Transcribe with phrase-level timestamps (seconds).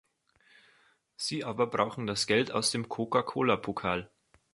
[1.15, 4.09] Sie aber brauchen das Geld aus dem Coca-Cola-Pokal.